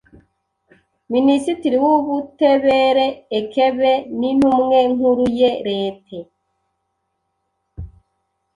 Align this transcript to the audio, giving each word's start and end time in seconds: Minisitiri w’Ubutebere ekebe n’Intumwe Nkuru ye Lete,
Minisitiri 1.13 1.77
w’Ubutebere 1.83 3.07
ekebe 3.39 3.91
n’Intumwe 4.17 4.77
Nkuru 4.91 5.25
ye 5.39 5.51
Lete, 5.67 6.19